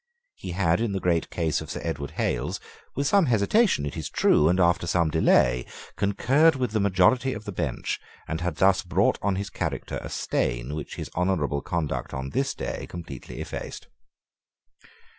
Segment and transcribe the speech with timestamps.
[0.33, 2.59] He had, in the great case of Sir Edward Hales,
[2.95, 5.63] with some hesitation, it is true, and after some delay,
[5.95, 10.09] concurred with the majority of the bench, and had thus brought on his character a
[10.09, 13.89] stain which his honourable conduct on this day completely effaced.